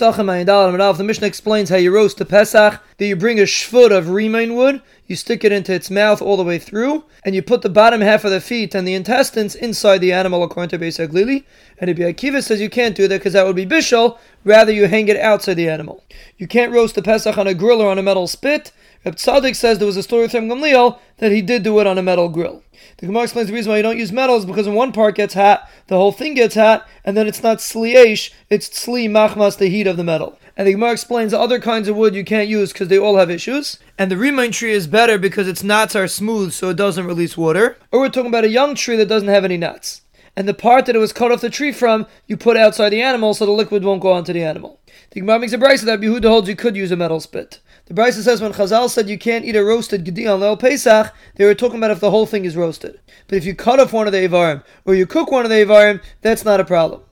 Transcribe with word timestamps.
Aleph, 0.00 0.96
the 0.96 1.04
Mishnah 1.04 1.26
explains 1.26 1.68
how 1.68 1.76
you 1.76 1.94
roast 1.94 2.16
the 2.16 2.24
Pesach, 2.24 2.82
that 2.96 3.06
you 3.06 3.14
bring 3.14 3.38
a 3.38 3.42
shvut 3.42 3.94
of 3.94 4.08
rimon 4.08 4.56
wood, 4.56 4.80
you 5.06 5.16
stick 5.16 5.44
it 5.44 5.52
into 5.52 5.72
its 5.72 5.90
mouth 5.90 6.22
all 6.22 6.36
the 6.36 6.44
way 6.44 6.58
through, 6.58 7.04
and 7.24 7.34
you 7.34 7.42
put 7.42 7.62
the 7.62 7.68
bottom 7.68 8.00
half 8.00 8.24
of 8.24 8.30
the 8.30 8.40
feet 8.40 8.74
and 8.74 8.86
the 8.86 8.94
intestines 8.94 9.54
inside 9.54 9.98
the 9.98 10.12
animal 10.12 10.42
according 10.42 10.70
to 10.70 10.78
Beis 10.78 10.98
Haglili. 10.98 11.44
And 11.78 11.88
Rabbi 11.88 12.12
Akiva 12.12 12.42
says 12.42 12.60
you 12.60 12.70
can't 12.70 12.96
do 12.96 13.08
that 13.08 13.18
because 13.18 13.32
that 13.32 13.46
would 13.46 13.56
be 13.56 13.66
bishul, 13.66 14.18
rather 14.44 14.72
you 14.72 14.86
hang 14.86 15.08
it 15.08 15.16
outside 15.16 15.54
the 15.54 15.68
animal. 15.68 16.04
You 16.38 16.46
can't 16.46 16.72
roast 16.72 16.94
the 16.94 17.02
Pesach 17.02 17.36
on 17.36 17.46
a 17.46 17.54
grill 17.54 17.82
or 17.82 17.90
on 17.90 17.98
a 17.98 18.02
metal 18.02 18.26
spit, 18.26 18.72
Reb 19.04 19.18
says 19.18 19.78
there 19.78 19.86
was 19.86 19.96
a 19.96 20.02
story 20.02 20.28
from 20.28 20.48
Gamliel 20.48 20.98
that 21.18 21.32
he 21.32 21.42
did 21.42 21.64
do 21.64 21.80
it 21.80 21.86
on 21.86 21.98
a 21.98 22.02
metal 22.02 22.28
grill. 22.28 22.62
The 22.98 23.06
Gemara 23.06 23.24
explains 23.24 23.48
the 23.48 23.54
reason 23.54 23.70
why 23.70 23.78
you 23.78 23.82
don't 23.82 23.98
use 23.98 24.12
metals 24.12 24.44
because 24.44 24.66
when 24.66 24.76
one 24.76 24.92
part 24.92 25.16
gets 25.16 25.34
hot, 25.34 25.68
the 25.88 25.96
whole 25.96 26.12
thing 26.12 26.34
gets 26.34 26.54
hot, 26.54 26.86
and 27.04 27.16
then 27.16 27.26
it's 27.26 27.42
not 27.42 27.60
sliesh, 27.60 28.32
it's 28.48 28.68
sli 28.68 29.08
machmas, 29.08 29.58
the 29.58 29.68
heat 29.68 29.88
of 29.88 29.96
the 29.96 30.04
metal. 30.04 30.38
And 30.56 30.66
the 30.66 30.72
Gemara 30.72 30.92
explains 30.92 31.32
the 31.32 31.40
other 31.40 31.58
kinds 31.58 31.88
of 31.88 31.96
wood 31.96 32.14
you 32.14 32.24
can't 32.24 32.48
use 32.48 32.72
because 32.72 32.88
they 32.88 32.98
all 32.98 33.16
have 33.16 33.30
issues. 33.30 33.78
And 33.98 34.10
the 34.10 34.16
rimon 34.16 34.52
tree 34.52 34.72
is 34.72 34.86
better 34.86 35.18
because 35.18 35.48
its 35.48 35.62
knots 35.62 35.96
are 35.96 36.06
smooth 36.06 36.52
so 36.52 36.70
it 36.70 36.76
doesn't 36.76 37.06
release 37.06 37.36
water. 37.36 37.78
Or 37.90 38.00
we're 38.00 38.08
talking 38.08 38.30
about 38.30 38.44
a 38.44 38.48
young 38.48 38.74
tree 38.74 38.96
that 38.96 39.08
doesn't 39.08 39.28
have 39.28 39.44
any 39.44 39.56
knots. 39.56 40.02
And 40.36 40.48
the 40.48 40.54
part 40.54 40.86
that 40.86 40.96
it 40.96 40.98
was 40.98 41.12
cut 41.12 41.30
off 41.30 41.40
the 41.42 41.50
tree 41.50 41.72
from, 41.72 42.06
you 42.26 42.36
put 42.36 42.56
outside 42.56 42.90
the 42.90 43.02
animal 43.02 43.34
so 43.34 43.44
the 43.44 43.52
liquid 43.52 43.84
won't 43.84 44.00
go 44.00 44.12
onto 44.12 44.32
the 44.32 44.42
animal. 44.42 44.80
The 45.10 45.20
Gemara 45.20 45.40
makes 45.40 45.52
a 45.52 45.58
brisa 45.58 45.84
that 45.84 46.00
Yehuda 46.00 46.28
holds 46.28 46.48
you 46.48 46.56
could 46.56 46.76
use 46.76 46.90
a 46.90 46.96
metal 46.96 47.20
spit. 47.20 47.60
The 47.86 47.94
Brisa 47.94 48.22
says 48.22 48.40
when 48.40 48.52
Chazal 48.52 48.88
said 48.88 49.08
you 49.08 49.18
can't 49.18 49.44
eat 49.44 49.56
a 49.56 49.64
roasted 49.64 50.04
gedi 50.04 50.26
on 50.26 50.40
Leil 50.40 50.58
Pesach, 50.58 51.12
they 51.34 51.44
were 51.44 51.54
talking 51.54 51.78
about 51.78 51.90
if 51.90 52.00
the 52.00 52.10
whole 52.10 52.26
thing 52.26 52.44
is 52.44 52.56
roasted. 52.56 53.00
But 53.26 53.38
if 53.38 53.44
you 53.44 53.54
cut 53.54 53.80
off 53.80 53.92
one 53.92 54.06
of 54.06 54.12
the 54.12 54.26
Avarim, 54.26 54.62
or 54.84 54.94
you 54.94 55.04
cook 55.04 55.32
one 55.32 55.44
of 55.44 55.50
the 55.50 55.56
Avarim, 55.56 56.00
that's 56.20 56.44
not 56.44 56.60
a 56.60 56.64
problem. 56.64 57.02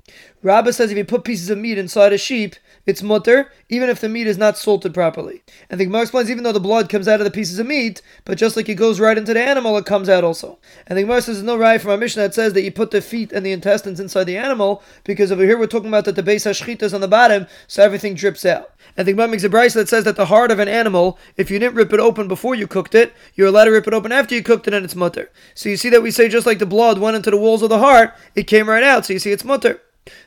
Rabbah 0.43 0.73
says 0.73 0.91
if 0.91 0.97
you 0.97 1.05
put 1.05 1.25
pieces 1.25 1.51
of 1.51 1.59
meat 1.59 1.77
inside 1.77 2.15
a 2.15 2.19
sheep, 2.19 2.57
it's 2.87 3.03
mutter, 3.03 3.53
even 3.69 3.91
if 3.91 4.01
the 4.01 4.09
meat 4.09 4.27
is 4.27 4.39
not 4.39 4.57
salted 4.57 4.95
properly. 4.95 5.43
And 5.69 5.79
the 5.79 5.85
Gemara 5.85 6.03
explains 6.03 6.31
even 6.31 6.45
though 6.45 6.53
the 6.53 6.61
blood 6.61 6.89
comes 6.89 7.07
out 7.07 7.21
of 7.21 7.25
the 7.25 7.31
pieces 7.31 7.59
of 7.59 7.67
meat, 7.67 8.01
but 8.25 8.39
just 8.39 8.57
like 8.57 8.69
it 8.69 8.77
goes 8.77 8.99
right 8.99 9.19
into 9.19 9.35
the 9.35 9.43
animal, 9.43 9.77
it 9.77 9.85
comes 9.85 10.09
out 10.09 10.25
also. 10.25 10.59
And 10.87 10.97
the 10.97 11.03
Gemara 11.03 11.21
says 11.21 11.37
there's 11.37 11.45
no 11.45 11.59
right 11.59 11.79
from 11.79 11.91
our 11.91 11.99
Mishnah 11.99 12.23
that 12.23 12.35
says 12.35 12.55
that 12.55 12.63
you 12.63 12.73
put 12.73 12.91
the 12.91 13.03
feet 13.03 13.33
and 13.33 13.45
the 13.45 13.53
intestines 13.53 14.01
inside 14.01 14.25
the 14.25 14.39
animal, 14.39 14.83
because 15.05 15.31
over 15.31 15.45
here 15.45 15.59
we're 15.59 15.67
talking 15.67 15.89
about 15.89 16.07
that 16.07 16.17
the 16.17 16.23
beis 16.23 16.49
hashchita 16.49 16.85
is 16.85 16.95
on 16.95 17.03
the 17.03 17.09
bottom, 17.09 17.47
so 17.67 17.83
everything 17.83 18.15
drips 18.15 18.47
out. 18.47 18.73
And 18.97 19.07
the 19.07 19.13
Gemara 19.13 19.29
makes 19.29 19.45
a 19.45 19.51
brisa 19.51 19.75
that 19.75 19.91
says 19.91 20.05
that 20.05 20.17
the 20.17 20.27
heart 20.27 20.51
of 20.51 20.59
an 20.59 20.69
animal, 20.69 21.19
if 21.37 21.51
you 21.51 21.59
didn't 21.59 21.75
rip 21.77 21.93
it 21.93 22.01
open 22.01 22.29
before 22.29 22.55
you 22.55 22.67
cooked 22.67 22.95
it, 22.95 23.13
you're 23.35 23.49
allowed 23.49 23.67
to 23.67 23.73
rip 23.73 23.87
it 23.87 23.95
open 23.95 24.11
after 24.11 24.35
you 24.35 24.43
cooked 24.43 24.67
it, 24.67 24.73
and 24.73 24.87
it's 24.87 24.97
mutter. 24.97 25.31
So 25.55 25.69
you 25.69 25.77
see 25.77 25.91
that 25.91 26.03
we 26.03 26.11
say 26.11 26.31
just 26.31 26.47
like 26.47 26.61
the 26.61 26.67
blood 26.67 26.99
went 26.99 27.17
into 27.17 27.31
the 27.31 27.37
walls 27.37 27.61
of 27.61 27.69
the 27.69 27.79
heart, 27.79 28.15
it 28.35 28.45
came 28.45 28.71
right 28.71 28.83
out. 28.83 29.05
So 29.05 29.13
you 29.13 29.19
see 29.19 29.33
it's 29.33 29.45
mutter. 29.45 29.83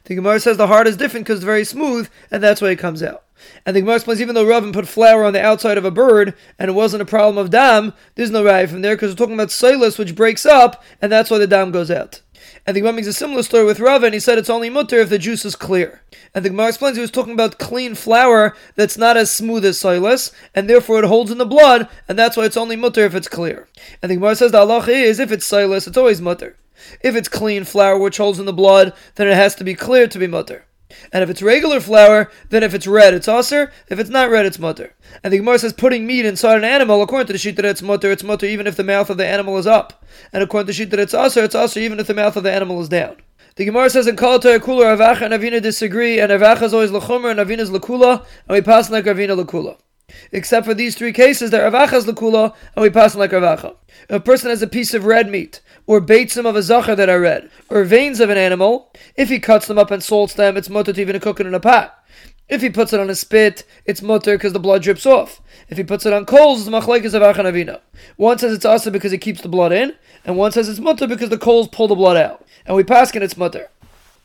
The 0.06 0.16
Gemara 0.16 0.40
says 0.40 0.58
the 0.58 0.68
heart 0.68 0.88
is 0.88 0.98
different 0.98 1.26
because 1.26 1.40
it's 1.40 1.46
very 1.46 1.64
smooth, 1.64 2.10
and 2.32 2.42
that's 2.42 2.62
why 2.62 2.70
it 2.70 2.80
comes 2.80 3.02
out. 3.02 3.24
And 3.66 3.76
the 3.76 3.82
Gemara 3.82 3.96
explains 3.96 4.22
even 4.22 4.36
though 4.36 4.46
Ravin 4.46 4.72
put 4.72 4.88
flour 4.88 5.24
on 5.24 5.34
the 5.34 5.44
outside 5.44 5.78
of 5.78 5.86
a 5.86 5.92
bird 5.92 6.34
and 6.58 6.70
it 6.70 6.74
wasn't 6.74 7.02
a 7.02 7.06
problem 7.06 7.38
of 7.38 7.50
dam, 7.50 7.94
there's 8.16 8.32
no 8.32 8.44
raya 8.44 8.70
from 8.70 8.82
there 8.82 8.96
because 8.96 9.12
we're 9.12 9.18
talking 9.18 9.34
about 9.34 9.52
silas 9.52 9.98
which 9.98 10.16
breaks 10.16 10.46
up, 10.46 10.84
and 11.02 11.12
that's 11.12 11.30
why 11.30 11.38
the 11.38 11.48
dam 11.48 11.72
goes 11.72 11.92
out. 11.92 12.22
And 12.66 12.76
the 12.76 12.82
Gemara 12.82 12.94
makes 12.94 13.08
a 13.08 13.14
similar 13.14 13.44
story 13.44 13.66
with 13.66 13.80
Rava, 13.80 14.06
and 14.06 14.14
he 14.14 14.20
said 14.20 14.38
it's 14.38 14.50
only 14.50 14.70
mutter 14.70 15.00
if 15.00 15.10
the 15.10 15.18
juice 15.18 15.44
is 15.44 15.56
clear. 15.56 16.02
And 16.34 16.46
the 16.46 16.50
Gemara 16.50 16.70
explains 16.70 16.96
he 16.96 17.02
was 17.02 17.12
talking 17.12 17.34
about 17.34 17.60
clean 17.60 17.96
flour 17.96 18.56
that's 18.76 18.98
not 18.98 19.18
as 19.18 19.32
smooth 19.32 19.66
as 19.66 19.80
silas, 19.80 20.32
and 20.56 20.70
therefore 20.70 21.00
it 21.00 21.08
holds 21.08 21.32
in 21.32 21.38
the 21.38 21.46
blood, 21.46 21.90
and 22.08 22.18
that's 22.18 22.38
why 22.38 22.46
it's 22.46 22.58
only 22.58 22.76
mutter 22.76 23.02
if 23.02 23.16
it's 23.16 23.28
clear. 23.28 23.68
And 24.02 24.10
the 24.10 24.16
Gemara 24.16 24.36
says 24.36 24.52
the 24.52 24.66
halacha 24.66 24.90
is 24.90 25.20
if 25.20 25.32
it's 25.32 25.46
silas, 25.46 25.88
it's 25.88 25.98
always 25.98 26.22
mutter. 26.22 26.56
If 27.02 27.16
it's 27.16 27.28
clean 27.28 27.64
flour 27.64 27.98
which 27.98 28.18
holds 28.18 28.40
in 28.40 28.46
the 28.46 28.54
blood, 28.54 28.94
then 29.16 29.28
it 29.28 29.36
has 29.36 29.56
to 29.56 29.64
be 29.64 29.76
clear 29.76 30.08
to 30.08 30.20
be 30.20 30.28
mutter. 30.28 30.66
And 31.12 31.24
if 31.24 31.30
it's 31.30 31.42
regular 31.42 31.80
flour, 31.80 32.32
then 32.50 32.64
if 32.64 32.74
it's 32.74 32.88
red, 32.88 33.14
it's 33.14 33.28
aser. 33.28 33.72
If 33.90 34.00
it's 34.00 34.10
not 34.10 34.30
red, 34.30 34.46
it's 34.46 34.60
mutter. 34.60 34.94
And 35.24 35.34
the 35.34 35.38
Gemara 35.38 35.60
says 35.60 35.74
putting 35.74 36.06
meat 36.06 36.26
inside 36.26 36.58
an 36.58 36.64
animal, 36.64 37.02
according 37.02 37.28
to 37.28 37.34
the 37.34 37.40
shita 37.40 37.58
that 37.58 37.66
it's 37.66 37.82
mutter, 37.82 38.12
it's 38.12 38.24
mutter 38.24 38.46
even 38.46 38.68
if 38.68 38.76
the 38.76 38.84
mouth 38.84 39.10
of 39.10 39.18
the 39.18 39.26
animal 39.26 39.58
is 39.58 39.68
up. 39.68 40.06
And 40.32 40.44
according 40.44 40.68
to 40.68 40.74
the 40.74 40.86
shita 40.86 40.92
that 40.92 41.00
it's 41.00 41.14
aser, 41.14 41.44
it's 41.44 41.56
aser 41.56 41.80
even 41.80 42.00
if 42.00 42.08
the 42.08 42.14
mouth 42.14 42.36
of 42.36 42.44
the 42.44 42.52
animal 42.52 42.82
is 42.82 42.90
down. 42.90 43.18
The 43.56 43.66
Gemara 43.66 43.90
says 43.90 44.08
in 44.08 44.16
Kol 44.16 44.40
Kula, 44.40 44.98
Rav 44.98 45.18
Acha 45.18 45.32
and 45.32 45.34
Ravina 45.34 45.62
disagree, 45.62 46.20
and 46.20 46.32
Rav 46.32 46.58
Acha 46.58 46.64
is 46.64 46.74
always 46.74 46.90
Lachumer 46.90 47.30
and 47.30 47.40
Ravina 47.40 47.60
is 47.60 47.70
Lakula, 47.70 48.26
and 48.48 48.56
we 48.56 48.62
pass 48.62 48.90
like 48.90 49.06
Ravina 49.06 49.40
Lakula. 49.40 49.78
Except 50.32 50.66
for 50.66 50.74
these 50.74 50.96
three 50.96 51.14
cases, 51.14 51.52
that 51.52 51.62
Rav 51.62 51.90
Acha 51.90 51.94
is 51.94 52.06
Lakula, 52.06 52.56
and 52.76 52.84
we 52.84 52.90
pass 52.90 53.14
them 53.14 53.20
like 53.20 53.32
Rav 53.32 53.60
Acha. 53.60 53.76
If 54.10 54.16
a 54.16 54.20
person 54.20 54.50
has 54.50 54.62
a 54.62 54.68
piece 54.68 54.94
of 54.94 55.06
red 55.06 55.30
meat, 55.30 55.62
or 55.86 56.02
baitzim 56.02 56.46
of 56.46 56.56
a 56.56 56.62
zachar 56.62 56.96
that 56.96 57.10
are 57.10 57.20
red, 57.20 57.50
or 57.70 57.84
veins 57.84 58.20
of 58.20 58.30
an 58.30 58.38
animal, 58.38 58.92
if 59.16 59.30
he 59.30 59.40
cuts 59.40 59.68
them 59.68 59.78
up 59.78 59.92
and 59.92 60.04
salts 60.04 60.34
them, 60.34 60.58
it's 60.58 60.70
mutter 60.70 60.94
to 60.94 61.02
even 61.02 61.20
cook 61.20 61.40
it 61.40 61.48
in 61.48 61.54
a 61.54 61.60
pot. 61.60 62.04
If 62.50 62.62
he 62.62 62.70
puts 62.70 62.92
it 62.92 63.00
on 63.00 63.10
a 63.10 63.16
spit, 63.16 63.64
it's 63.86 64.02
mutter 64.02 64.36
because 64.36 64.54
the 64.54 64.60
blood 64.60 64.84
drips 64.84 65.06
off. 65.06 65.42
If 65.70 65.78
he 65.78 65.84
puts 65.84 66.06
it 66.06 66.14
on 66.14 66.26
coals, 66.26 66.62
it's 66.62 66.70
machlekes 66.70 67.14
of 67.14 67.22
avina. 67.22 67.80
One 68.18 68.38
says 68.38 68.54
it's 68.54 68.66
asa 68.66 68.92
because 68.92 69.14
it 69.14 69.20
keeps 69.20 69.42
the 69.42 69.50
blood 69.50 69.72
in, 69.72 69.96
and 70.26 70.38
one 70.38 70.52
says 70.52 70.68
it's 70.68 70.80
mutter 70.80 71.08
because 71.08 71.30
the 71.30 71.38
coals 71.38 71.70
pull 71.70 71.88
the 71.88 71.96
blood 71.96 72.18
out. 72.18 72.46
And 72.66 72.76
we 72.76 72.84
pass 72.84 73.16
it, 73.16 73.24
it's 73.24 73.38
mutter. 73.38 73.70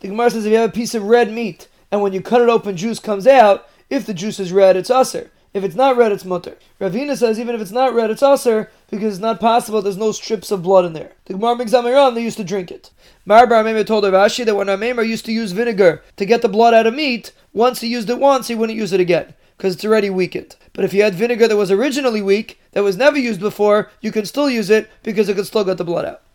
The 0.00 0.08
Gemara 0.08 0.30
says 0.30 0.46
if 0.46 0.52
you 0.52 0.58
have 0.58 0.70
a 0.70 0.72
piece 0.72 0.94
of 0.94 1.04
red 1.04 1.32
meat, 1.32 1.68
and 1.90 2.02
when 2.02 2.12
you 2.12 2.20
cut 2.20 2.42
it 2.42 2.48
open, 2.48 2.76
juice 2.76 2.98
comes 2.98 3.26
out, 3.26 3.68
if 3.88 4.04
the 4.04 4.14
juice 4.14 4.38
is 4.38 4.52
red, 4.52 4.76
it's 4.76 4.90
aser. 4.90 5.30
If 5.54 5.64
it's 5.64 5.74
not 5.74 5.96
red, 5.96 6.12
it's 6.12 6.24
mutter. 6.24 6.58
Ravina 6.80 7.16
says 7.16 7.40
even 7.40 7.54
if 7.54 7.60
it's 7.60 7.70
not 7.70 7.94
red, 7.94 8.10
it's 8.10 8.22
aser 8.22 8.70
because 8.90 9.14
it's 9.14 9.22
not 9.22 9.40
possible. 9.40 9.80
There's 9.80 9.96
no 9.96 10.12
strips 10.12 10.50
of 10.50 10.62
blood 10.62 10.84
in 10.84 10.92
there. 10.92 11.12
The 11.24 11.34
Gemara 11.34 11.56
makes 11.56 11.72
Amiram, 11.72 12.14
they 12.14 12.22
used 12.22 12.36
to 12.36 12.44
drink 12.44 12.70
it. 12.70 12.90
Mar 13.24 13.46
bar 13.46 13.64
Ameimar 13.64 13.86
told 13.86 14.04
Rav 14.04 14.12
Ashi 14.12 14.44
that 14.44 14.56
when 14.56 14.66
Ameimar 14.66 15.06
used 15.06 15.24
to 15.24 15.32
use 15.32 15.52
vinegar 15.52 16.02
to 16.16 16.26
get 16.26 16.42
the 16.42 16.48
blood 16.48 16.74
out 16.74 16.86
of 16.86 16.94
meat, 16.94 17.32
once 17.52 17.80
he 17.80 17.88
used 17.88 18.10
it 18.10 18.18
once, 18.18 18.48
he 18.48 18.54
wouldn't 18.54 18.78
use 18.78 18.92
it 18.92 19.00
again 19.00 19.34
because 19.56 19.74
it's 19.74 19.84
already 19.84 20.10
weakened. 20.10 20.54
But 20.72 20.84
if 20.84 20.94
you 20.94 21.02
had 21.02 21.14
vinegar 21.14 21.48
that 21.48 21.56
was 21.56 21.70
originally 21.70 22.22
weak, 22.22 22.60
that 22.72 22.84
was 22.84 22.96
never 22.96 23.18
used 23.18 23.40
before, 23.40 23.90
you 24.00 24.12
can 24.12 24.24
still 24.26 24.48
use 24.48 24.70
it 24.70 24.88
because 25.02 25.28
it 25.28 25.34
could 25.34 25.46
still 25.46 25.64
get 25.64 25.78
the 25.78 25.84
blood 25.84 26.04
out. 26.04 26.22